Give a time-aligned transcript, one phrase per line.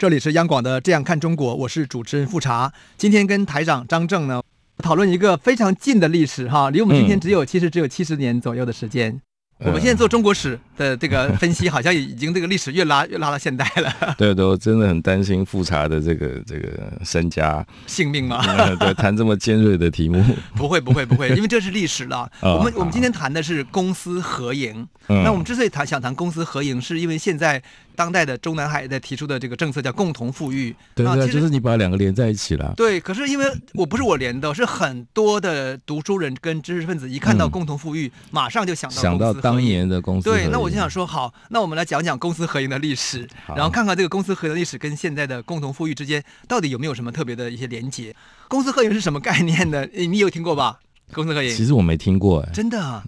[0.00, 2.72] 这里是央广的《这样看中国》，我是主持人富察。
[2.96, 4.42] 今天跟台长张正呢
[4.78, 9.20] 讨论一个非常近的历史哈，离我们今天只有、其实只有七十年左右的时间。
[9.64, 14.14] 我们现在做中国史的这个分析，好像已经这个历史越拉 越拉到现代了。
[14.16, 16.68] 对对，我真的很担心富察的这个这个
[17.04, 18.42] 身家性命吗？
[18.46, 20.24] 嗯、 对，谈这么尖锐的题目，
[20.56, 22.30] 不会不会不会，因为这是历史了。
[22.40, 24.86] 哦、我们我们今天谈的是公私合营。
[25.08, 27.62] 嗯、那我们之所以谈想谈公私合营，是因为现在。
[27.96, 32.72] 当代的中南海在提出的这个政策叫共同富裕，对对，就是你把两个连在一起了。
[32.74, 40.30] 对，可是因为我不是我连的，是很多的读书人跟知识分子一看到共同富裕，嗯、马上就想到想到当年的公司。
[40.30, 48.14] 对，那我就想说，好，那我们来讲讲公私合营的历史，然后看看这个公私合营的历史跟现在的共同富裕之间到底有没有什么特别的一些连接。
[48.48, 49.86] 公私合营是什么概念呢？
[49.92, 50.78] 你有听过吧？
[51.12, 51.54] 公私合营？
[51.54, 53.02] 其实我没听过，哎，真的啊？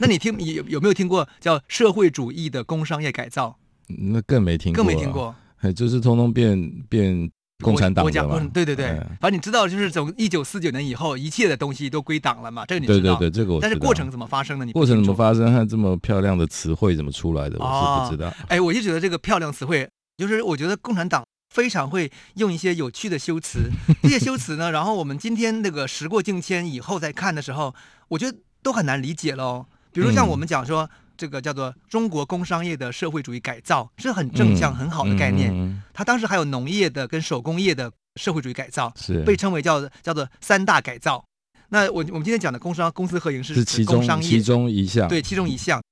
[0.00, 3.56] 那你听有有没有听过叫社会主义的工商业改造？
[3.86, 5.34] 那更没听过，更没听过，
[5.74, 7.30] 就是通通变变
[7.64, 8.04] 共产党。
[8.52, 12.64] 对对对，反正你知道，就是从一九四九年以后，一切的东西都归党了嘛。
[12.66, 13.16] 这个你知道。
[13.16, 13.60] 对对对，这个我。
[13.60, 14.64] 但是过程怎么发生的？
[14.64, 15.52] 你过程怎么发生？
[15.52, 17.56] 和这么漂亮的词汇怎么出来的？
[17.58, 18.32] 我是不知道。
[18.48, 23.70] 哎，我就觉得这个漂亮词汇，就是我觉得共产党非常会用一些有趣的修辞。
[24.02, 27.74] 这些修辞呢，然后我们今天那个时过境迁以后再看的时候，
[28.08, 29.66] 我觉得都很难理解喽。
[29.92, 30.90] 比如像我们讲说。
[31.16, 35.82] 这个叫做中国工商业的社会主义改造，是很正向、很好的概念。
[35.92, 41.24] 它当时还有农业的跟手工业的社会主义改造，是被称为叫叫做三大改造。
[41.70, 45.82] 那我我们今天讲的工商公私合营是是其中其中一项，对，其中一项。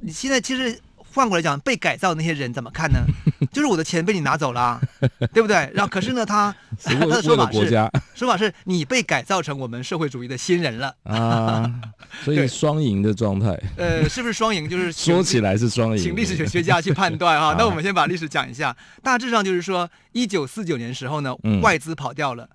[0.00, 0.78] 你现在其实。
[1.14, 3.00] 换过来讲，被改造的那些人怎么看呢？
[3.52, 4.80] 就是我的钱被你拿走了，
[5.32, 5.70] 对不对？
[5.74, 7.68] 然后可是呢，他他的 说法是，
[8.14, 11.70] 说法是你被改造成我们社会主义的新人了啊，
[12.24, 13.58] 所以双赢的状态。
[13.76, 14.68] 呃，是不是双赢？
[14.68, 17.54] 就是说起来是双赢，请历史学学家去判断哈。
[17.58, 22.44] 那我们先把历史讲一下，大致上就是说，一九四九年时候呢，外资跑掉了。
[22.44, 22.48] 嗯，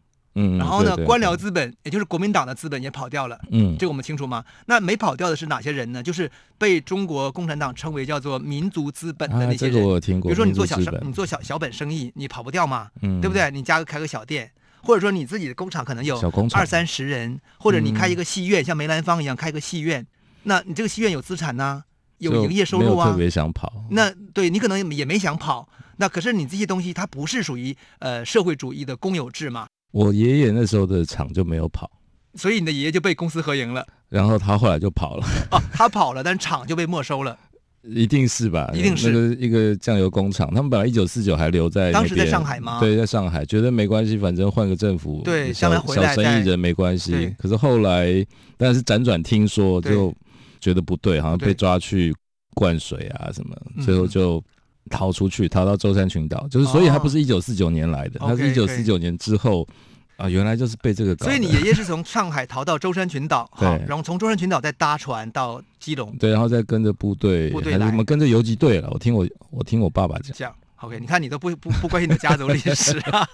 [0.58, 3.40] 然后呢，官僚资本，也就是国民党的资本也跑掉了。
[3.52, 4.44] 嗯，这个我们清楚吗？
[4.68, 6.04] 那没跑掉的是哪些人呢？
[6.04, 9.74] 就是被中国共产党称为叫做民族资本的那些人。
[9.76, 10.30] 这个我听过。
[10.30, 12.90] 比如说你做小生，你做小小本生意，你跑不掉嘛？
[13.02, 13.50] 嗯，对不对？
[13.52, 14.52] 你加个开个小店，
[14.84, 16.20] 或者说你自己的工厂可能有
[16.54, 20.06] 二三十人，或者你开一个戏院，像梅兰芳一样开个戏院，
[20.44, 21.84] 那你这个戏院有资产呢，
[22.20, 23.12] 有营业收入啊。
[23.12, 23.72] 特别想跑。
[23.92, 25.68] 那对你可能也没想跑，
[25.98, 29.66] 那可是你这些东西它不是属于呃社会主义的公有制嘛？
[29.92, 31.90] 我爷爷那时候的厂就没有跑，
[32.36, 33.86] 所以你的爷爷就被公私合营了。
[34.10, 35.26] 然后他后来就跑了。
[35.52, 37.38] 哦，他跑了，但厂就被没收了。
[37.84, 38.70] 一定是吧？
[38.74, 39.12] 一定是。
[39.12, 41.92] 那个一个酱油工厂，他们本来一九四九还留在。
[41.92, 42.80] 当时在上海吗？
[42.80, 45.22] 对，在上海，觉得没关系，反正换个政府。
[45.24, 47.34] 对，小小生意人没关系。
[47.38, 48.26] 可是后来，
[48.58, 50.14] 但是辗转听说，就
[50.60, 52.14] 觉得不对，好像被抓去
[52.54, 54.44] 灌水啊什么，最后就。
[54.88, 59.68] 逃出去，逃到舟山群岛，就是所以他不是一九四九年来的，他、哦、是一九四九年之后
[60.16, 61.26] 啊，原来就是被这个搞。
[61.26, 68.90] 所以你爷爷是从上海逃到舟山群岛， 对，然后从舟山群岛再搭船到基隆，对，然后再跟着部队，部队还是什么跟着游击队了。
[68.92, 70.54] 我听我我听我爸爸讲。
[70.80, 73.28] 讲 OK，你看你都不不不关心你的家族历史啊。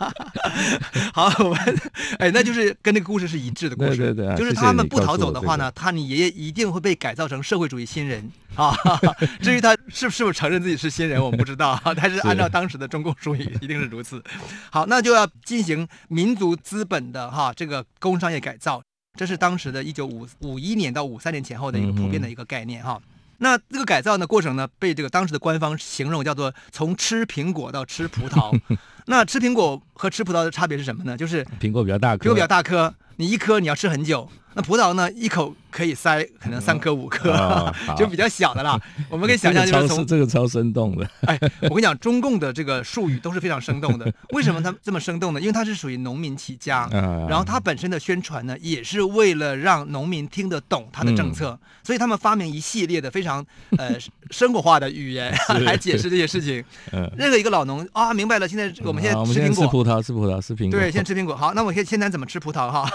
[1.13, 1.81] 好，我们
[2.19, 8.73] 哎，那就是跟那个故事是一致的故事，对对对，就是他们不逃走的话呢，他你爷爷一定会被改造成社会主义新人啊。
[9.43, 14.23] 至于他是是不是承认自己是新人，我们不知道，但是按照当时的中共术语，一定是如此。
[14.69, 18.81] 好，那就要进行民族资本的哈这个工商业改造，
[19.19, 23.01] 这是当时的一九五五一年到五三年前后的一个普遍的一个概念哈。
[23.39, 28.57] 那这个改造的过程呢，被这个当时的官方形容叫做从吃苹果到吃葡萄。
[29.05, 31.17] 那吃苹果和吃葡萄的差别是什么呢？
[31.17, 34.29] 就是苹果比较大颗，苹果比较大颗，你一颗你要吃很久。
[34.53, 38.79] 那葡萄呢，一口可以塞可能三颗五颗， 哦、就比较小的啦。
[39.09, 41.09] 我们可以想象，就是从这个超生动的。
[41.25, 44.13] 哎，我跟你讲，中共的这个术语都是非常生动的。
[44.29, 45.41] 为什么它这么生动呢？
[45.41, 46.87] 因为它是属于农民起家，
[47.27, 53.43] 然后它本身的宣传呢，也是为了让农民听得懂它的政策，嗯、所以他们发明一系列的非常
[53.79, 53.97] 呃
[54.29, 55.35] 生活化的语言
[55.65, 56.63] 来解释这些事情。
[56.91, 58.47] 嗯、任何一个老农啊，明白了。
[58.47, 60.79] 现在我们现在吃苹果，吃葡萄，吃葡萄，吃苹果。
[60.79, 61.35] 对，先吃苹果。
[61.35, 62.87] 好，那我先先谈怎么吃葡萄哈。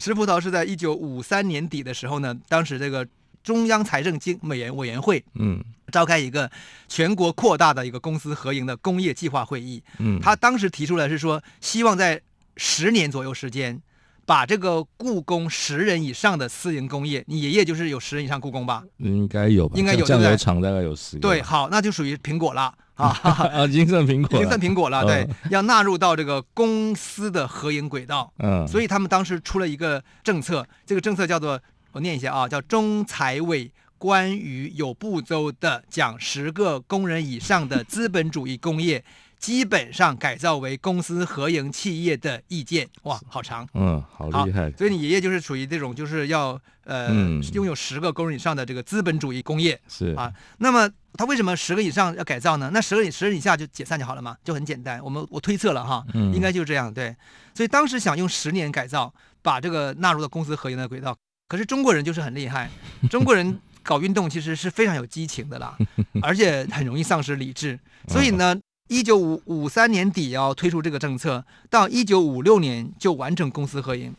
[0.00, 0.80] 吃葡萄是在一。
[0.80, 3.06] 一九五三年底的时候呢，当时这个
[3.42, 6.50] 中央财政经委员委员会，嗯，召开一个
[6.88, 12.20] 全国扩大的一个公私合营的工业计划会议，嗯，他当时提出来是说，希望在
[12.56, 13.80] 十年左右时间。
[14.26, 18.84] 把这个雇工十人以上的私营工业，你爷爷就是有十人以上雇工吧？
[18.98, 20.06] 应该有吧，应该有。
[20.06, 21.20] 酱油厂大概有十个。
[21.20, 25.04] 对，好，那就属于苹果了啊 啊，已经算苹果，已经算苹果了。
[25.04, 28.32] 对，要纳入到这个公司的合营轨道。
[28.38, 31.60] 嗯，所以他们当时出了一个政策，这个政策叫做
[31.92, 39.04] 我念一下啊，叫中财委关于有步骤的将十个工人以上的资本主义工业。
[39.40, 44.70] 基本上改造为公司合营企业的意见，哇，好长，嗯，好厉害。
[44.72, 50.30] 所以你爷爷就是属于这种，就是要呃、嗯、拥有十个工人以上的这个资本主义工业，是啊。
[50.58, 52.70] 那么他为什么十个以上要改造呢？
[52.74, 55.02] 那十个以十个以下就解散就好了嘛，就很简单。
[55.02, 56.92] 我们我推测了哈，嗯、应该就是这样。
[56.92, 57.16] 对，
[57.54, 59.10] 所以当时想用十年改造，
[59.40, 61.16] 把这个纳入到公司合营的轨道。
[61.50, 62.70] 可是中国人就是很厉害，
[63.10, 65.76] 中国人搞运动其实是非常有激情的啦，
[66.22, 67.76] 而且很容易丧失理智，
[68.06, 68.56] 所以呢。
[68.92, 74.12] 一九五五三年底要推出这个政策，到一九五六年就完成公私合营。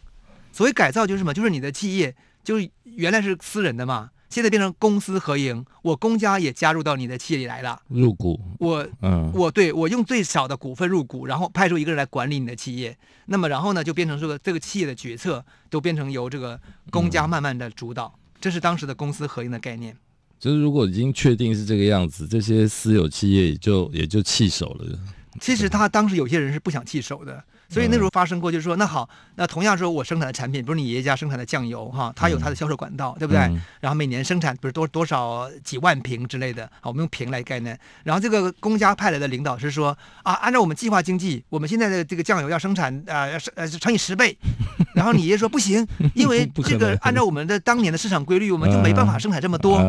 [0.53, 1.33] 所谓改造就是什么？
[1.33, 2.55] 就是你的企业就
[2.85, 8.39] 原来是私人的嘛，现在变成公私合营，我公家也加入到你的企业里来了，入股。
[8.59, 12.97] 我嗯，我对我用最少的股份入股，然后派出一个人来管理你的企业。
[13.25, 18.13] 那么然后呢，就变成这个这个企业的决策都变成由这个公家慢慢的主导。
[18.15, 19.95] 嗯、这是当时的公私合营的概念。
[20.39, 24.99] 就是如果已经确定是这个样子，这些私有企业也就也就弃守了。
[25.39, 27.43] 其实他当时有些人是不想弃守的。
[27.69, 33.39] 所以那时候发生过，就是说，那好，那同样说，我生产的产品，比如你爷爷家生产的酱油哈，它有它的销售管道，对不对？
[33.79, 37.79] 然后每年生产比如多多少几万瓶之类的，好，我们用瓶来概念。
[38.03, 44.37] 然后这个公家派来的领导是说啊，按照我们计划经济，我们现在的这个酱油要生产啊，要呃乘以十倍。
[44.93, 49.79] 然后你爷爷说不行， 因为这个按照我们的当年的市场规律，我们就没办法生产这么多，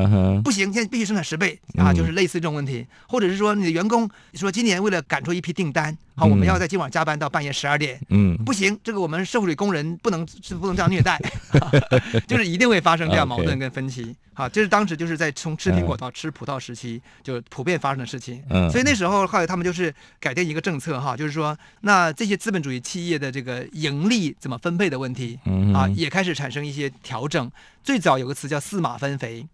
[0.45, 5.97] 不行，现在必须生产十倍啊，就是类似这种问题，或者是说你的员工说今年为了赶出一批订单。
[6.15, 7.99] 好，我们要在今晚加班到半夜十二点。
[8.11, 11.19] 嗯，不行，这个我们社会主义工人不能是 不能这样虐待，
[12.29, 14.15] 就是一定会发生这样矛盾跟分歧。
[14.35, 18.43] 好，这是当时就是在从吃苹果到吃葡萄时期就普遍发生的事情。
[18.51, 25.39] 嗯，所以那时候后来他们就是改变一个政策哈，就是说那这些资本主义企业的这个盈利怎么分配的问题，
[25.75, 27.51] 啊，也开始产生一些调整。
[27.83, 29.47] 最早有个词叫四马分肥，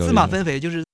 [0.00, 0.87] 四马分肥就是。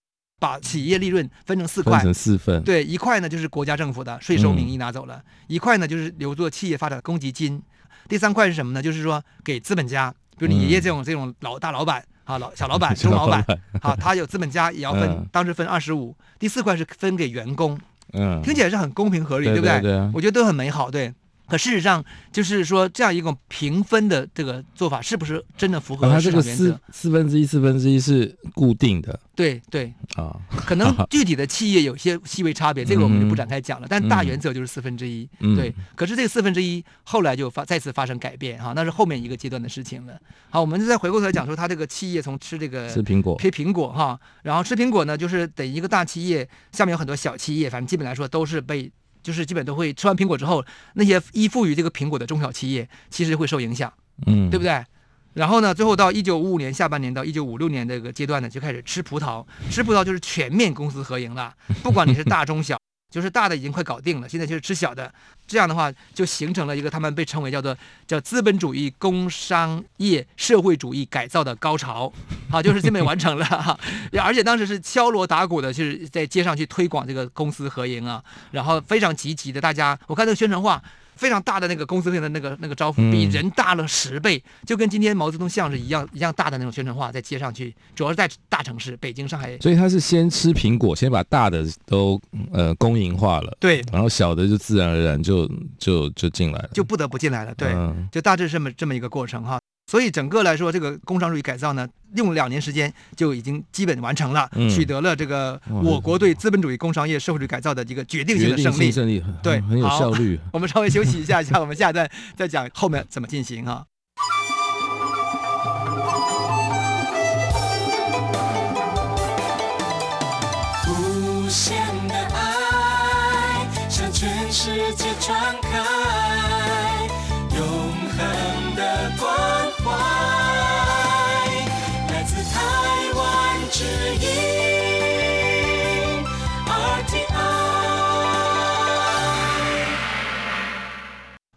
[0.45, 2.63] 把企业利润分成四块，分成四份。
[2.63, 7.63] 对，一块呢就是国家政府的税收名义拿走了，嗯、一块呢就是留作企业发展公积金，
[8.07, 8.83] 第三块是什么呢？
[8.83, 13.43] 就是说给资本家，比如你爷爷这种、嗯、这种老大老板啊，老小老板、 中老板
[13.81, 16.15] 啊，他有资本家也要分，嗯、当时分二十五。
[16.39, 17.79] 第四块是分给员工，
[18.13, 19.81] 嗯，听起来是很公平合理，对，对不对？
[19.81, 21.15] 对啊、我觉得都很美好，对。
[21.47, 22.03] 可事实上，
[22.33, 26.65] 就是说这样一种平分的这个做法，是不是真的符合市场原则？
[26.65, 29.19] 四四分之一，四分之一是固定的。
[29.37, 33.87] 对对啊，可能具体的企业有些细微差别， 这个我们就不展开讲了。
[33.91, 35.29] 但大原则就是四分之一。
[35.57, 40.19] 对，可是这个四分之一后来就发再次发生改变哈，那是后面一个阶段的事情了。
[40.51, 48.91] 好，我们就再回过头来讲说，他这个企业从吃这个吃苹果，吃苹果哈，然后吃苹果呢，就是等一个大企业下面有很多小企业，反正基本来说都是被。
[49.25, 53.93] 就是基本都会吃完苹果之后，那些依附于这个苹果的中小企业，其实会受影响，
[54.27, 54.85] 嗯，对不对？
[55.33, 62.79] 然后呢，最后到一九五五年下半年到一九五六年这个阶段呢，就开始吃葡萄，吃葡萄就是全面公私合营了，不管你是大中小。
[63.15, 65.15] 就是大的已经快搞定了，现在就是吃小的，
[65.47, 67.79] 这样的话就形成了一个他们被称为叫做
[68.09, 72.13] 叫资本主义工商业社会主义改造的高潮，
[72.51, 73.79] 好，就是基本完成了，
[74.21, 80.83] 而且当时是敲锣打鼓的，就是在街上去推广这个公私合营啊，然后非常积极的，大家我看这个宣传画。
[81.17, 89.57] 非常大的那个公司里的那个那个招呼，比人大了十倍，嗯、就跟今天毛泽东像是一样一样大的那种宣传画，在街上去，主要是在大城市，北京、上海。
[89.59, 92.21] 所以他是先吃苹果，先把大的都
[92.53, 99.59] 呃公营化了，对，然后小的就自然而然就就就进来了，就不得不进来了，对，嗯、就大致这么这么一个过程哈。
[99.87, 101.87] 所以整个来说，这个工商主义改造呢，
[102.17, 108.91] 用两年时间就已经基本完成了，嗯、取得了这个我国对资本主义工商业社会主义改造的一个决定性的胜利。
[108.91, 110.41] 胜利对，很有效率。
[110.53, 113.85] 我们稍微休息一下，一下我们下一段再讲后面怎么进行哈。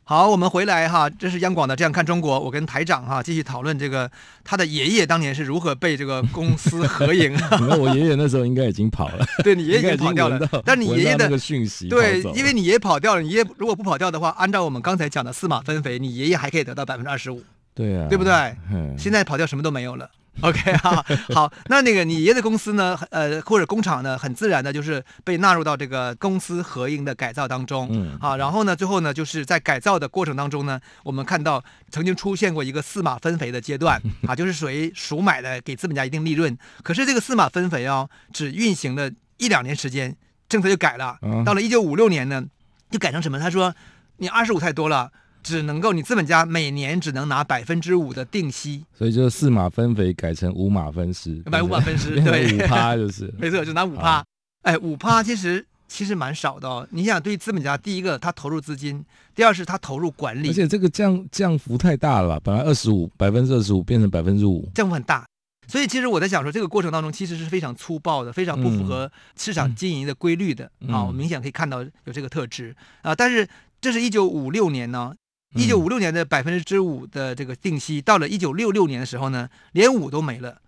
[0.10, 4.10] 好，我们回来哈，这是央广的《这样看中国》，我跟台长哈继续讨论这个
[4.42, 7.38] 他的爷爷当年是如何被这个公司合营。
[7.78, 17.44] 我爷爷那时候应该已经跑了，对你爷爷已经跑掉了，但你爷爷的讯息，对，因为你爷爷跑掉了，你爷爷如果不跑掉的话，按照我们刚才讲的四马分肥，你爷爷还可以得到百分之二十五，
[17.76, 18.56] 对啊，对不对？
[18.98, 20.10] 现在跑掉什么都没有了。
[20.41, 21.03] OK 哈，
[21.34, 36.56] 好，那那个你爷爷的公司呢，呃，或者工厂呢，很自然的就是被纳入到这个公私合营的改造当中，嗯，啊，然后呢，最后呢，就是在改造的过程当中呢，我们看到曾经出现过一个四马分肥的阶段， 啊，就是属于赎买的，给资本家一定利润。
[36.84, 40.15] 可是这个四马分肥哦，只运行了一两年时间，
[40.48, 42.44] 政策就改了，到了一九五六年呢，
[42.91, 43.39] 就改成什么？
[43.39, 43.74] 他说
[44.17, 45.12] 你二十五太多了。
[45.44, 54.24] 只能够你资本家每年只能拿百分之五的定息，所以就四马分肥改成五马分尸，买五马分尸， 对，五趴就是， 没错，就拿五趴。
[54.63, 56.86] 哎，五趴其实其实蛮少的哦。
[56.91, 62.41] 你想，对资本家，第一个他投入资金，第二是他投入管理，而且这个降降幅太大了吧？
[62.44, 65.25] 本来二十五百分之二十五变成百分之五，降幅很大。
[65.70, 71.03] 所以其实我在想说，这个过程当中其实是非常粗暴的，非常不符合市场经营的规律的啊。
[71.03, 73.15] 我明显可以看到有这个特质啊。
[73.15, 73.48] 但是
[73.79, 75.13] 这是一九五六年呢。
[75.58, 80.62] 一九五六年的百分之五的这个定息，到了一九六六年的时候呢，连五都没了，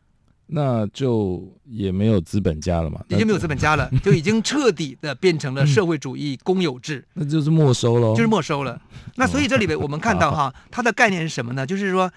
[0.47, 8.81] 那就也没有资本家了嘛，已经没有资本家了， 就已经彻底的变成了社会主义公有制， 那就是没收喽，就是没收了。
[9.15, 11.65] 那所以这里边我们看到 哈，它的概念是什么呢？
[11.65, 12.11] 就是说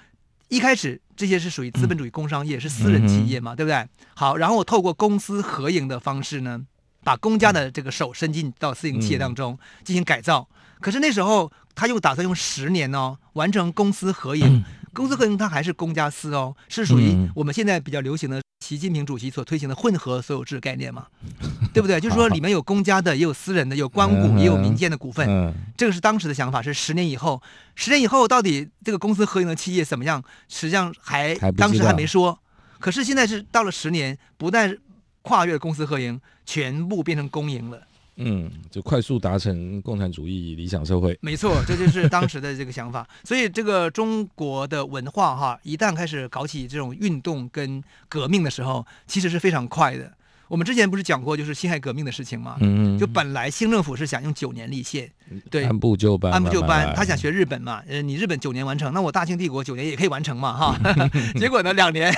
[0.48, 3.86] 一开始这些是属于资本主义工商业，是私人企业嘛，对不对？
[4.14, 6.60] 好，然后我透过公私合营的方式呢，
[7.04, 10.48] 把公家的这个手伸进到私营企业当中进行改造。
[10.82, 11.50] 可是那时候。
[11.74, 14.44] 他又打算用十年哦，完成公私合营。
[14.46, 21.06] 嗯、公私合营，它还是公家私哦，是属于我们现在比较流行的习近平主席所推行的混合所有制概念嘛，
[21.72, 21.98] 对不对？
[21.98, 25.26] 就是说里面有公家的，也有私人的，有官股，也有民间的股份。
[25.26, 27.40] 嗯、这个是当时的想法，是十年以后。
[27.74, 30.22] 十年以后，到底这个公私合营的企业怎么样？
[30.50, 32.38] 实际上还，还当时还没说。
[32.78, 34.76] 可是现在是到了十年，不但
[35.22, 37.80] 跨越公私合营，全部变成公营了。
[38.16, 41.18] 嗯，就快速达成共产主义理想社会。
[41.22, 43.08] 没错，这就是当时的这个想法。
[43.24, 50.12] 所以，这个中国的文化哈，一旦开始搞起这种运动跟革命的时候，其实是非常快的。
[50.52, 52.58] 我们之前不是讲过，就是辛亥革命的事情吗？
[52.60, 55.10] 嗯，就本来新政府是想用九年立宪，
[55.50, 60.78] 对，按部就班，按部就班，他想学日本嘛，呃，你日本九年完成，那我大清帝国九年也可以完成嘛，哈。
[61.40, 62.12] 结果呢，两年，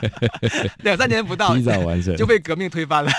[0.82, 3.12] 两三年不到，提早完成，就被革命推翻了，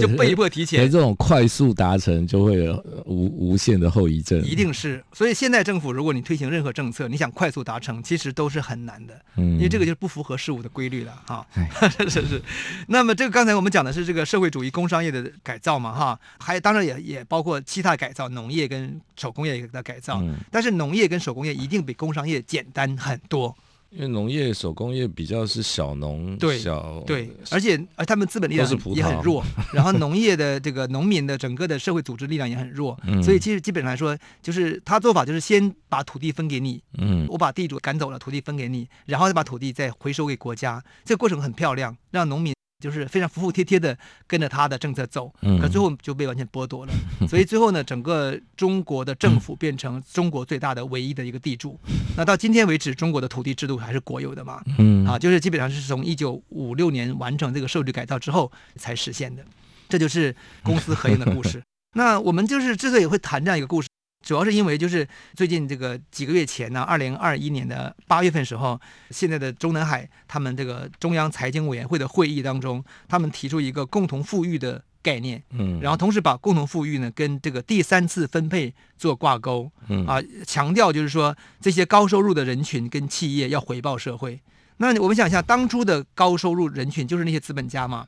[0.00, 0.90] 就被迫提前。
[0.90, 2.74] 这种快速达成就会有
[3.06, 5.00] 无无限的后遗症，一定是。
[5.12, 11.46] 所以现在政府，如果你推行任何政策，你想快速达成，其实都是很难的，嗯，因为这个就是不符合事物的规律了，哈。
[11.96, 12.42] 是是是。
[12.88, 13.43] 那么这个刚。
[13.44, 20.18] 刚才我们讲的是这个社会主义工商业的改造嘛，哈，还当然也也包括其他改造，农业跟手工业的改造。
[20.22, 23.54] 嗯，但是农业跟手工业一定比工商业简单很多。
[23.90, 42.53] 因为农业、手工业比较是小农，对小对，而且而他们资本力量也很弱， 然后农业的这个农民的整个的社会组织力量也很弱，嗯、所以其实基本上来说，就是他做法就是先把土地分给你，嗯，我把地主赶走了，土地分给你，然后再把土地再回收给国家，这个过程很漂亮，让农民。
[42.84, 46.92] 就是非常服服帖帖的跟着他的政策走，可最后就被完全剥夺了。
[47.26, 51.80] 所以最后呢，整个中国的政府变成中国最大的唯一的一个地主。
[52.14, 54.62] 那到今天为止，中国的土地制度还是国有的嘛？
[54.76, 59.42] 嗯，啊，就是基本上是从一九五六年完成这个社会改造之后才实现的。
[59.88, 61.62] 这就是公私合营的故事。
[61.96, 63.88] 那我们就是之所以会谈这样一个故事。
[64.24, 84.40] 主要是因为就是最近这个几个月前呢，二零二一年的八月份时候，现在的中南海他们这个中央财经委员会的会议当中，他们提出一个共同富裕的概念，嗯，然后同时把共同富裕呢跟这个第三次分配做挂钩，嗯啊，强调就是说这些高收入的人群跟企业要回报社会。
[84.78, 88.06] 那我们想一下，当初的高收入人群就是那些资本家嘛，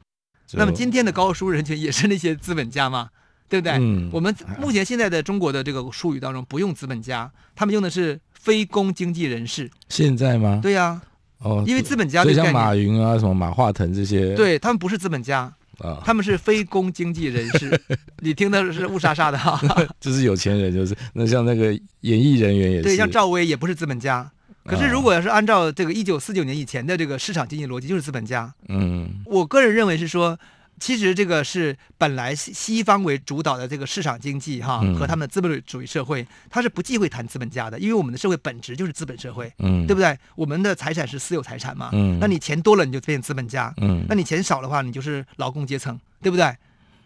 [0.54, 3.10] 那么今天的高收入人群也是那些资本家嘛？
[3.48, 3.72] 对不对？
[3.74, 9.70] 嗯，我们目前现在的中国的这个术语当中不用资本家，他们用的是非公经济人士。
[9.88, 10.60] 现在吗？
[10.62, 11.00] 对呀。
[11.40, 17.78] 哦，因为资本家就像马云啊，什么马化腾这些，对他们不是资本家啊，他们是非公经济人士。
[18.20, 19.60] 你听的是雾煞煞的哈。
[20.00, 22.84] 就是有钱人，就是那像那个演艺人员也是。
[22.84, 24.28] 对，像赵薇也不是资本家。
[24.64, 28.52] 可是如果要是按照这个一九四九年以前的这个市场经济逻辑，就是资本家。
[28.68, 30.36] 嗯，我个人认为是说。
[30.78, 40.16] 其实这个是本来西西方为主导的这个市场经济哈，和他们的资本主义社会，它是不忌讳谈资本家的，因为我们的社会本质就是资本社会，嗯，对不对？
[40.34, 46.54] 我们的财产是私有财产嘛，嗯，那你钱多了你就变成资本家，嗯，那你钱少的话你就是劳工阶层，对不对？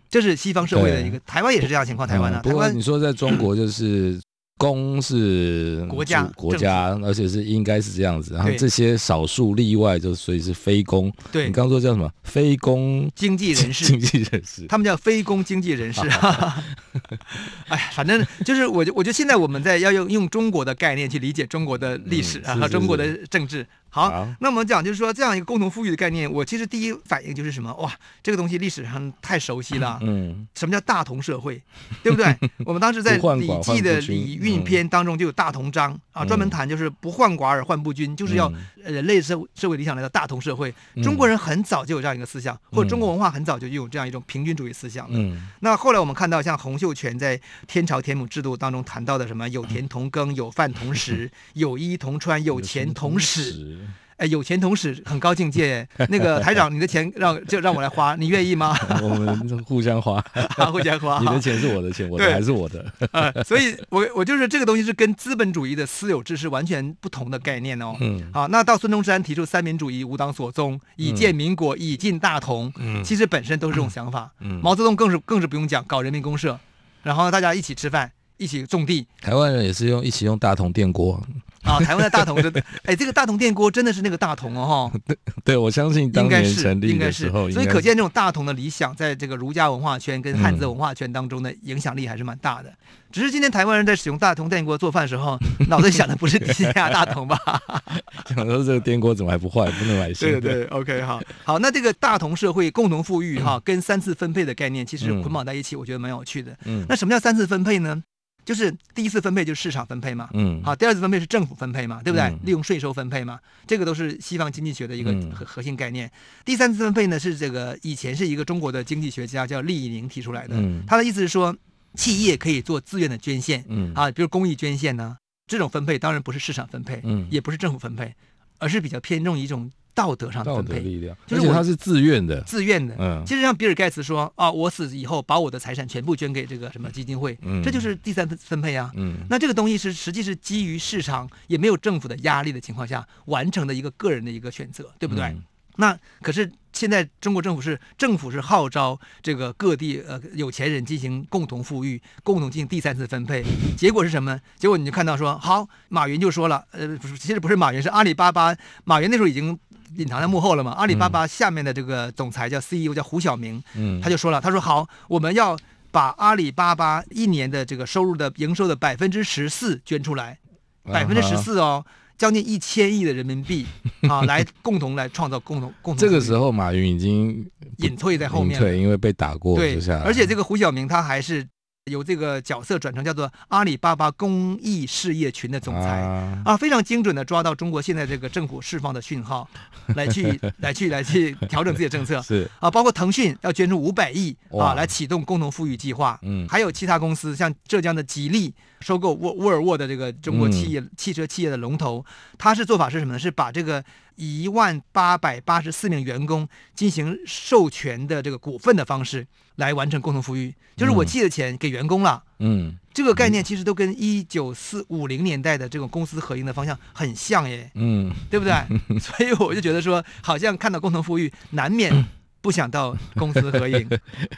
[0.08, 2.40] 这是西方社会的一个，台湾也是这样情况，台湾呢？
[2.42, 4.20] 不过你说在中国就是
[4.60, 8.34] 公是国家国家，而且是应该是这样子。
[8.34, 11.10] 然后这些少数例外，就所以是非公。
[11.32, 12.12] 对，你刚说叫什么？
[12.24, 16.02] 非公经济人士， 经济人士，他们叫非公经济人士。
[17.68, 23.66] 哎，反正就是我，我觉得现在我们在要用用中国的概念去理解中国的历史啊和中国的政治。
[23.92, 27.74] 好，好，那我们讲就是说这样一个共同富裕的概念，我其实第一反应就是什么？
[27.74, 29.98] 哇，这个东西历史上太熟悉了。
[30.02, 31.60] 嗯，什么叫大同社会，
[32.04, 32.32] 对不对？
[32.64, 38.48] 我们当时在《礼记》的《礼运篇》当中就有大同章啊，专门谈就是不患寡而患不均，就是要
[38.84, 40.74] 人类社社会理想来的大同社会。
[41.02, 45.18] 中国人很早就有这样一个思想，或者中国文化很早就有这样一种平均主义思想了。
[45.18, 53.78] 嗯，那后来我们看到像洪秀全在天朝田亩制度当中谈到的什么有田同耕、有饭同食、 有衣同穿、有钱同使。
[54.20, 55.88] 哎，有钱同使很高境界。
[56.10, 58.76] 那个台长，你的钱让就让我来花，你愿意吗？
[59.02, 60.22] 我们互相花，
[60.70, 61.18] 互相花。
[61.20, 62.84] 你的钱是我的钱，我的还是我的。
[63.12, 67.96] 呃、所以我我就是这个东西是跟资本主义的私有制是完全不同的概念哦。
[68.00, 68.22] 嗯。
[68.30, 72.70] 好，那到孙中山提出三民主义，吾党所宗，以建民国，以进大同。
[72.76, 73.02] 嗯。
[73.02, 74.30] 其实本身都是这种想法。
[74.40, 74.60] 嗯。
[74.62, 76.58] 毛泽东更是更是不用讲，搞人民公社，
[77.02, 79.06] 然后大家一起吃饭，一起种地。
[79.22, 81.22] 台湾人也是用一起用大同电锅。
[81.62, 84.98] 啊，台湾的大同真的，哎，这个大同电锅真的是那个大同哦，哈。
[85.06, 92.70] 对，对我相信当年成立的时候，应该是，应该是，所以可见这种大同的理想，在这个儒家文化圈跟汉字文化圈当中的影响力还是蛮大的。
[92.70, 92.74] 嗯、
[93.12, 95.38] 只是今天台湾人在使用大同电锅做饭的时候，
[95.68, 97.38] 脑子想的不是天下大同吧？
[98.34, 100.40] 想说这个电锅怎么还不坏，不能买新的？
[100.40, 106.56] 对对，OK，好，好，那这个大同社会共同富裕哈，嗯、跟三次分配的概念其实捆绑在一起，我觉得蛮有趣的。
[106.64, 108.02] 嗯，那什么叫三次分配呢？
[108.50, 112.24] 就是第一次分配就是市场分配嘛，嗯，好，第二次分配是政府分配嘛，对不对？
[112.24, 116.08] 嗯、利用税收分配嘛，这个都是西方经济学的一个核核心概念。
[116.08, 116.10] 嗯、
[116.44, 121.56] 第三次分配呢是这个以前是一个中国的经济学家叫厉以宁提出来的，嗯、他的意思是说
[121.94, 125.16] 企业可以做自愿的捐献，嗯啊，比如公益捐献呢，
[125.46, 128.12] 这种分配当然不是市场分配，嗯，也不是政府分配，
[128.58, 129.70] 而是比较偏重一种。
[129.94, 132.94] 道德上的分配，力量就是他是自愿的，自愿的。
[132.98, 138.90] 嗯，其实像比尔盖茨说啊，我死以后把我的财产全部捐给这个什么基金会，嗯，这就是第三分分配啊。
[138.94, 145.24] 嗯，那这个东西是实际是基于市场也没有政府的压力的情况下完成的一个个人的一个选择，对不对？
[145.24, 145.42] 嗯，
[145.76, 153.44] 那可是现在中国政府是政府是号召这个各地呃有钱人进行共同富裕，共同进行第三次分配，
[153.76, 154.40] 结果是什么？
[154.56, 159.58] 结果你就看到说好，马云就说了，呃，不是，其实不是马云，是阿里巴巴，马云那时候已经。
[159.96, 160.72] 隐藏在幕后了嘛？
[160.72, 165.58] 阿里巴巴下面的这个总裁叫 CEO 叫胡晓明，嗯，他就说了，他说好，我们要
[165.90, 170.38] 把阿里巴巴一年的这个收入的营收的百分之十四捐出来，
[170.84, 171.84] 百分之十四哦，
[172.16, 173.66] 将近一千亿的人民币
[174.08, 176.00] 啊， 来共同来创造共同共同。
[176.00, 177.44] 这个时候，马云已经
[177.78, 181.46] 隐退在后面，对，因为被打过，对，而且这个胡晓明他还是。
[181.86, 189.48] 由这个角色转成叫做阿里巴巴公益事业群的总裁啊，啊，非常精准的抓到中国现在这个政府释放的讯号，
[189.96, 192.48] 来去 来去来去调整自己的政策 是。
[192.60, 202.04] 啊，包括腾讯要捐出五百亿啊，来启动共同富裕计划，嗯，还有其他公司像浙江的吉利收购沃沃尔沃的这个中国企业、嗯、汽车企业的龙头，
[202.36, 203.18] 他是做法是什么呢？
[203.18, 203.82] 是把这个
[204.16, 209.26] 一万八百八十四名员工进行授权的这个股份的方式。
[209.56, 212.22] 来完成共同富裕，就是我寄的钱给员工了。
[212.38, 217.70] 嗯，这个概念其实都跟一九四五零年代的这种公司合营的方向很像耶。
[217.74, 218.54] 嗯，对不对？
[218.98, 222.06] 所以我就觉得说，好像看到共同富裕，难免
[222.40, 223.86] 不想到公司合营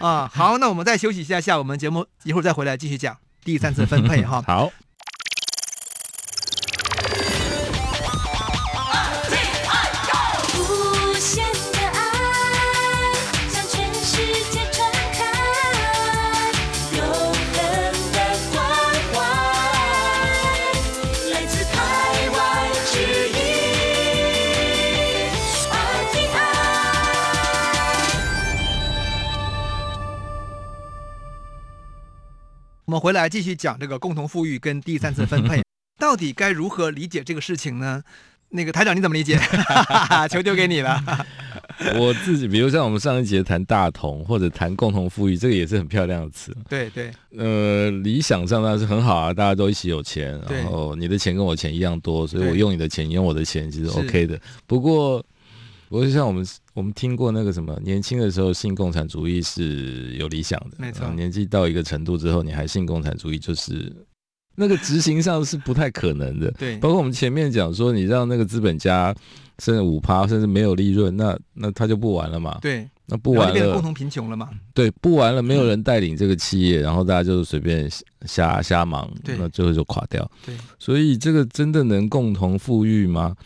[0.01, 0.29] 啊。
[0.35, 4.43] 好，那我们再休息一下下，我们节目一会儿再回来继续讲第三次分配哈。
[4.49, 4.73] 好。
[32.93, 35.63] 我们回来继续讲这个共同富裕跟第三次分配，
[35.99, 38.03] 到底该如何理解这个事情呢？
[38.51, 39.39] 那个台长你怎么理解？
[40.29, 41.03] 球丢给你了。
[41.99, 46.55] 我自己，比如像我们上一节谈大同或者谈共同富裕，这个也是很漂亮的词。
[46.69, 47.11] 对对。
[47.39, 54.39] 呃，理想上那是很好啊，大家都一起有钱，然后你的钱跟我钱一样多，所以我用你的钱，你用我的钱，其实 OK 的。
[54.67, 55.25] 不过。
[55.89, 56.43] 不过，像我们
[56.75, 61.09] 我们听过那个什么，年轻的时候信共产主义是有理想的，没错。
[61.15, 63.93] 年纪到一个程度之后，你还信共产主义，就是
[64.57, 66.51] 那个执行上是不太可能的。
[66.53, 69.15] 对，包括我们前面讲说，你让那个资本家
[69.59, 72.59] 甚至五趴，甚至没有利润，那那他就不玩了嘛。
[72.61, 72.89] 对。
[73.05, 74.49] 那不玩了，共同贫穷了嘛？
[74.73, 77.91] 对，不玩了，没有人带领这个企业，嗯、然后大家就随便
[78.25, 80.31] 瞎瞎忙，那最后就垮掉。
[80.47, 83.37] 对，所以这个真的能共同富裕吗？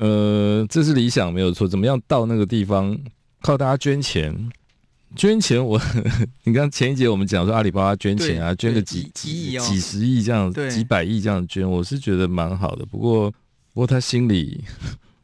[0.00, 1.68] 呃，这是理想没有错。
[1.68, 2.98] 怎么样到那个地方？
[3.42, 4.34] 靠大家捐钱，
[5.14, 5.78] 捐钱我。
[5.78, 5.82] 我
[6.44, 12.84] 你刚前一节我们讲说阿里巴巴捐钱啊，捐个几几几十亿这样，几百亿这样捐，我是觉得蛮好的。
[12.86, 14.64] 不过，不过他心里。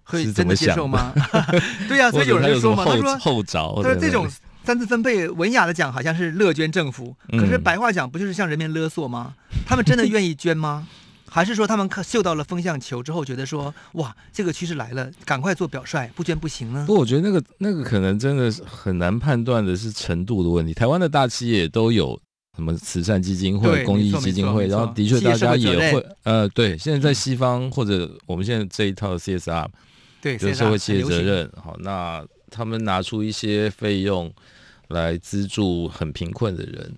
[0.08, 1.12] 会真的接受吗？
[1.88, 4.24] 对呀、啊，所以有人就说嘛，他说后着，他说这种
[4.62, 9.34] 三次分配，文雅的讲好像是乐捐政府，可是白话讲不就是向人民勒索吗？
[9.66, 10.86] 他们真的愿意捐吗？
[11.28, 16.84] 还是说他们看嗅到了风向球之后，觉得说哇，这个趋势来了，赶快做表率，不捐不行呢？
[16.86, 20.72] 不，我觉得那个那个可能真的是很难判断的是程度的问题。
[20.72, 22.18] 台湾的大企业都有
[22.56, 29.66] 什么慈善基金会、公益基金会，然后的确大家也会呃，对，现在在西方或者我们现在这一套 CSR。
[30.22, 31.48] 对，就是社会企业责任。
[31.62, 34.32] 好，那他们拿出一些费用
[34.88, 36.92] 来资助很贫困的人，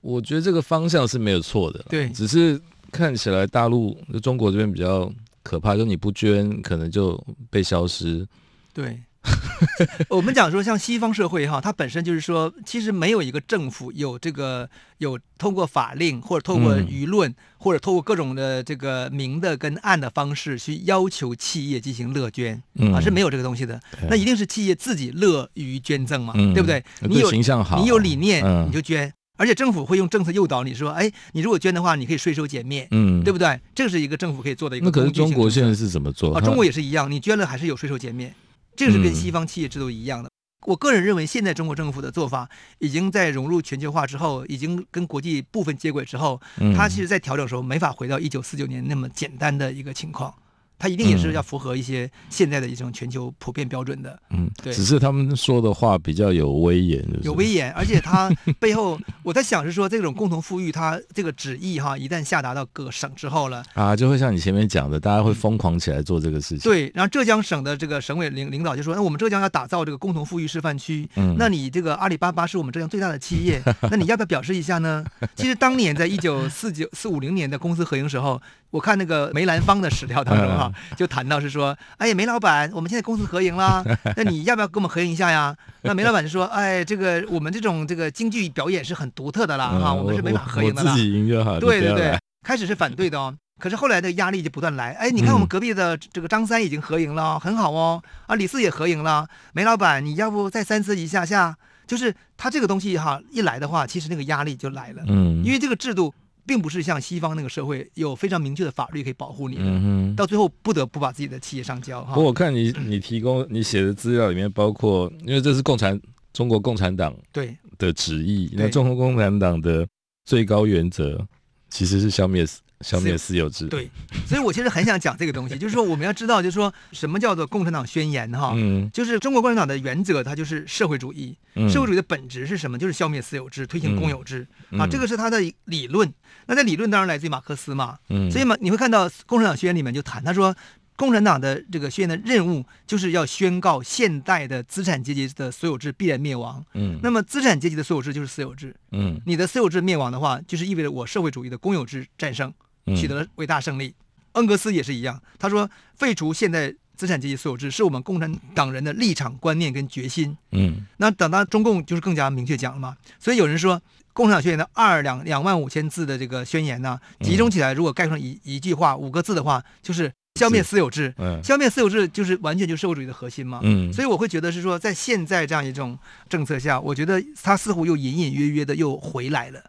[0.00, 1.84] 我觉得这个方向是没有错的。
[1.88, 2.60] 对，只是
[2.94, 8.24] 看起来大陆就中国这边比较可怕，就你不捐，可能就被消失。
[8.72, 9.00] 对。
[10.10, 23.80] 我们讲说，像西方社会哈，它本身就是说，其实没有一个政府有这个有通过法令或者通过舆论、嗯、或者通过各种的这个明的跟暗的方式去要求企业进行乐捐、嗯、啊，是没有这个东西的。
[24.10, 26.84] 那一定是企业自己乐于捐赠嘛，嗯、对不对？
[27.00, 33.60] 你有形象好，你有理念你就捐，嗯、而且政府会用政策诱导你说，哎，你如果捐的话，你可以税收减免，嗯，对不对？
[33.74, 34.86] 这是一个政府可以做的一个。
[34.86, 36.34] 那可是中国现在是怎么做？
[36.34, 38.34] 啊，中国也是一样，你捐了还是有税收减免。
[38.76, 40.28] 这个是跟西方企业制度一样的。
[40.28, 40.30] 嗯、
[40.66, 46.40] 我个人认为，现在中国政府的做法已经在融入全球化之后，已经跟国际部分接轨之后，
[46.76, 50.32] 它其实在调整的时候没法回到一九四九年那么简单的一个情况。
[50.78, 54.72] 它一定也是要符合一些现在的一种全球普遍标准的，嗯，对。
[54.72, 66.70] 只是他们说的话比较有威严，有威严，而且它背后我在想是说，这种共同富裕，它这个旨意哈，一旦下达到各省之后了 啊，就会像你前面讲的，大家会疯狂起来做这个事情。
[66.70, 75.04] 对，然后浙江省的这个省委领领导就说，那我们浙江要打造这个共同富裕示范区，嗯，那你这个阿里巴巴是我们浙江最大的企业， 那你要不要表示一下呢？
[75.34, 78.40] 其实当年在一九四九四五零年的公司合营时候。
[78.74, 83.84] 我看那个梅兰芳的史料当中哈，就谈到是说，哎，梅老板，我们现在公私合营了，
[84.18, 85.54] 那你要不要跟我们合营一下呀？
[85.82, 90.92] 那梅老板就说，哎，这个我们这种这个京剧表演是很独特的啦，哈，我们是没法合营的啦。
[90.92, 91.60] 自己赢就好。
[91.60, 101.56] 对对对，开始是反对的哦，可是后来的压力就不断来，哎，你看我们隔壁的这个张三已经合营了，很好哦，啊，李四也合营了，梅老板，你要不再三思一下下？
[101.86, 106.12] 就是他这个东西哈，一来的话，其实那个压力就来了，嗯，因为这个制度。
[106.46, 112.04] 并不是像西方那个社会有非常明确的法律可以保护你，嗯哼，到最后不得不把自己的企业上交。
[112.04, 115.98] 哈，不过我看你你提供你写的资料里面包括，因为这是共产
[116.32, 119.86] 中国共产党对的旨意，那中国共产党的
[120.24, 121.26] 最高原则
[121.70, 122.60] 其实是消灭死。
[122.80, 123.90] 消灭私有制，对，
[124.26, 131.36] 所以我其实很想讲这个东西，就是说我们要知道，就是说什么叫做共产党宣言哈，嗯，就是中国共产党的原则，它就是社会主义，
[131.68, 132.78] 社会主义的本质是什么？
[132.78, 136.12] 就是消灭私有制，推行公有制啊，这个是它的理论。
[136.46, 140.54] 那在理论当然来自于马克思嘛，嗯，所以嘛，你会看到共产党宣言里面就谈，他说。
[140.96, 146.64] 共产党的这个宣言的任务，就是要宣告现代的资产阶级的所有制必然灭亡。
[146.74, 148.72] 嗯，那么资产阶级的所有制就是私有制。
[148.92, 152.54] 嗯，你的私有制灭亡的话，就是意味着我社会主义的公有制战胜，
[152.96, 153.88] 取得了伟大胜利。
[153.88, 153.94] 嗯、
[154.32, 160.36] 恩格斯也是一样，他说废除现代资产阶级所有制是我们共产党人的立场观念跟决心。
[160.52, 162.96] 嗯，那等到中共就是更加明确讲了嘛。
[163.18, 163.80] 所以有人说，
[164.12, 170.12] 共产党宣言的二两两万五千字的这个宣言呢，集中起来如果概括成一一句话五个字的话，就是。
[170.36, 175.96] 消灭私有制，嗯，消灭私有制就是完全就是社会主义的核心嘛，嗯，所以我会觉得是说，在现在这样一种
[176.28, 179.62] 政策下，我觉得它似乎又隐隐约约的又回来了，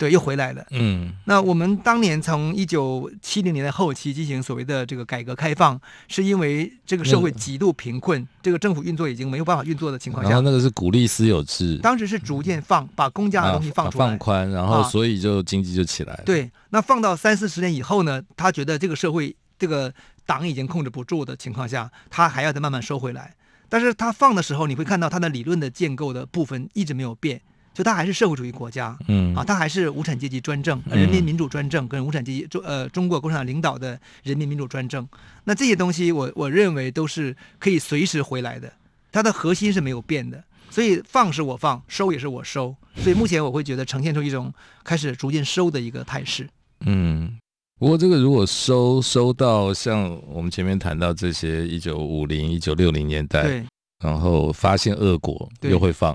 [0.00, 1.12] 对，又回来了，嗯。
[1.26, 16.22] 那我们当年从一九七零年的后期进行所谓的这个改革开放，是因为这个社会极度贫困，嗯、这个政府运作已经没有办法运作的情况下，然后那个是鼓励私有制，当时是逐渐放把公家的东西放出来，啊、放宽，然后所以就经济就起来了。
[16.24, 19.36] 对，那放到三四十年以后呢，他觉得这个社会。
[19.60, 19.92] 这个
[20.24, 23.34] 党已经控制不住的情况下，他还要再慢慢收回来。
[23.68, 27.42] 但是他放的时候，你会看到他的理论的建构的部分一直没有变，
[27.80, 35.08] 就他还是社会主义国家，嗯啊，它还是无产阶级专政、人民民主专政跟无产阶级中呃中国共产党领导的人民民主专政。
[35.44, 38.70] 那这些东西我，我我认为都是可以随时回来的，
[39.10, 40.44] 它的核心是没有变的。
[40.68, 42.76] 所以放是我放，收也是我收。
[42.96, 44.52] 所以目前我会觉得呈现出一种
[44.84, 46.46] 开始逐渐收的一个态势。
[46.84, 47.38] 嗯。
[47.78, 53.64] 不过，这个如果收收到像我们前面谈到这些一九五零、一九六零年代，对
[54.04, 56.14] 然后发现恶果又会放，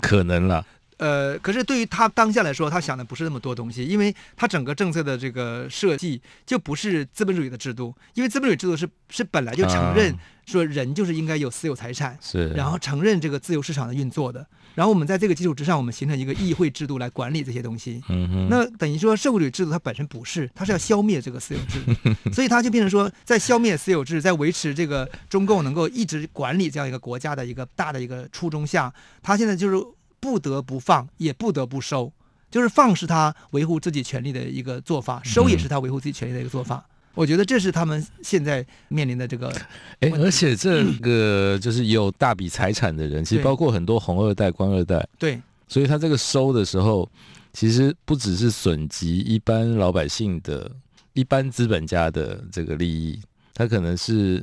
[0.00, 0.64] 可能啦。
[0.98, 10.14] 呃，可是对于他当下来说，他想的不是那么多东西，因为他整个政策的这个设计就不是资本主义的制度，因为资本主义制度是是本来就承认
[10.46, 18.00] 说人就是应该有私有财产，是、啊，然后承认这个自由市场的运作的，然后我们在这个基础之上，我们形成一个议会制度来管理这些东西。
[18.48, 21.80] 那等于说社会主义制度它本身不是，它是要消灭这个私有制，
[22.32, 29.84] 所以它就变成说，在消灭私有制，在维持这个中共能够一直管理这样一个国家的一个大的一个初衷下，他现在就是。
[30.24, 32.10] 不得不放，也不得不收，
[32.50, 36.76] 就是放是他维护自己权利的一个做法，收也是他维护自己权利的一个做法。
[36.76, 39.52] 嗯、我觉得这是他们现在面临的这个。
[40.00, 45.06] 哎，而且这个就是有大笔财产的人，嗯、其实包括很多红二代、官二代。
[45.18, 47.06] 对，所以他这个收的时候，
[47.52, 50.70] 其实不只是损及一般老百姓的、
[51.12, 53.20] 一般资本家的这个利益，
[53.52, 54.42] 他可能是。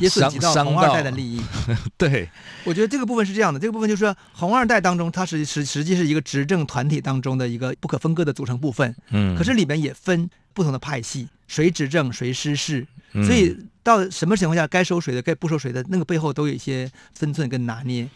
[0.00, 1.40] 也涉及到红二代的利益，
[1.96, 2.28] 对，
[2.64, 18.08] 我觉得这个部分是这样的，这个部分就是说红二代当中，它是实实际是一个执政团体当中的一个不可分割的组成部分，嗯，可是里面也分不同的派系，谁执政谁失势，所以到什么情况下该收谁的，该不收谁的，那个背后都有一些分寸跟拿捏，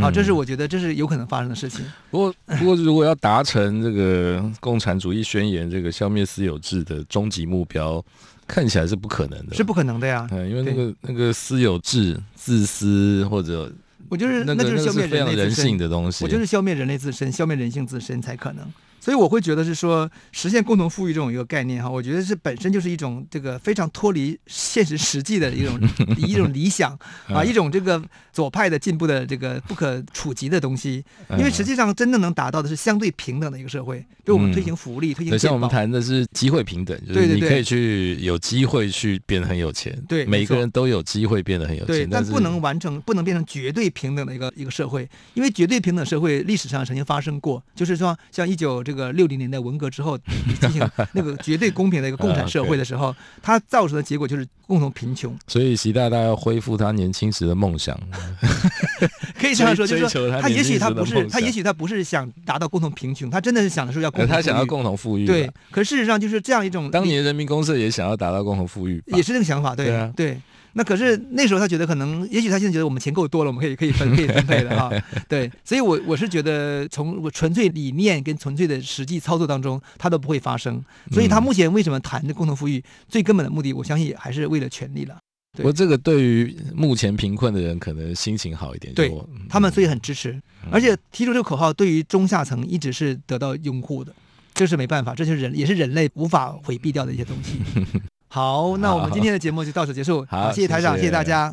[0.00, 1.84] 好，这是我觉得这是有可能发生的事情。
[2.10, 8.04] 不过，不过如果要达成这个共产主义宣言这个消灭私有制的终极目标。
[8.50, 10.26] 看起来是不可能的，是不可能的呀。
[10.32, 13.72] 嗯，因为那个那个私有制、自私或者，
[14.08, 16.24] 我就是那就是消灭人类人性的东西。
[16.24, 18.66] 我就是消灭人类自身，消灭人性自身才可能。
[19.00, 25.80] 所以我会觉得是说，实现共同富裕这种一个概念哈，我觉得是本身就是一种这个非常脱离现实实际的一种
[26.18, 26.92] 一种理想
[27.28, 31.02] 啊，一种这个左派的进步的这个不可触及的东西。
[31.30, 35.38] 因为实际上真正能达到的是相对平等的一个社会，就我们推行福利，推行。
[35.38, 48.84] 像我们谈的是机会平等，就是你可以去有机会去变得很有钱，对，每个人都有机会变得很有钱，但不能完成，不能变成绝对平等的一个一个社会，因为绝对平等社会历史上曾经发生过，就是说像一九。
[48.90, 50.18] 这个六零年代文革之后
[50.60, 55.32] 进行那个绝对公平的一个共产社会的时候，它造成的结果就是共同贫穷。
[55.46, 57.96] 所以习大大要恢复他年轻时的梦想，
[59.38, 65.24] 可以这样说，就是说他也许他不是他也许他不是想达到共同贫穷，他真的是想的是要共同他想要共同富裕。
[65.24, 66.90] 对，可事实上就是这样一种。
[66.90, 69.76] 当年人民公社也想要达到共同富裕，也是这个想法。
[69.76, 70.36] 对啊，对。
[70.72, 74.90] 那可是那时候他觉得可能，也许他现在觉得我们钱够多了，我们可以可以分可以分配的哈。
[75.28, 80.82] 对，所以我我是觉得从我纯粹理念跟纯粹的实际操作当中，他都不会发生。
[81.10, 85.18] 所以他目前为什么谈的共同富裕，最根本的目的，我相信还是为了权利了。
[85.56, 88.94] 不过这个对于目前贫困的人，可能心情好一点。
[88.94, 89.12] 对，
[89.48, 94.14] 他们所以很支持，而且提出这个口号，对于中下层一直是得到拥护的。
[94.54, 97.58] 这是没办法，这就是人也是人类无法回避掉的一些东西。
[98.32, 100.24] 好，那我们今天的节目就到此结束。
[100.30, 101.52] 好，好，谢谢台长，谢谢大家。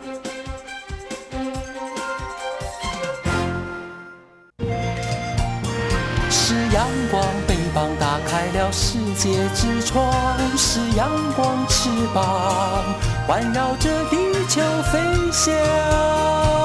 [9.21, 10.11] 界之窗
[10.57, 12.83] 是阳光翅膀，
[13.27, 14.17] 环绕着地
[14.49, 14.59] 球
[14.91, 14.99] 飞
[15.31, 16.60] 翔。